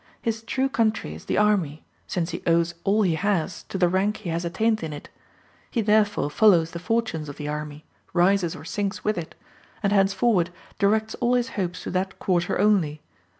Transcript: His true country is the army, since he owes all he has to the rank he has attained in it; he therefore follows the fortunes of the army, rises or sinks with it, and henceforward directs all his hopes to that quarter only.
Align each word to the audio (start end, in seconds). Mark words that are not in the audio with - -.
His 0.19 0.41
true 0.41 0.67
country 0.67 1.13
is 1.13 1.25
the 1.25 1.37
army, 1.37 1.83
since 2.07 2.31
he 2.31 2.41
owes 2.47 2.73
all 2.83 3.03
he 3.03 3.13
has 3.13 3.61
to 3.65 3.77
the 3.77 3.87
rank 3.87 4.17
he 4.17 4.29
has 4.31 4.43
attained 4.43 4.81
in 4.81 4.93
it; 4.93 5.09
he 5.69 5.79
therefore 5.81 6.31
follows 6.31 6.71
the 6.71 6.79
fortunes 6.79 7.29
of 7.29 7.37
the 7.37 7.47
army, 7.47 7.85
rises 8.11 8.55
or 8.55 8.65
sinks 8.65 9.03
with 9.03 9.15
it, 9.15 9.35
and 9.83 9.93
henceforward 9.93 10.49
directs 10.79 11.13
all 11.19 11.35
his 11.35 11.49
hopes 11.49 11.83
to 11.83 11.91
that 11.91 12.17
quarter 12.17 12.57
only. 12.57 13.03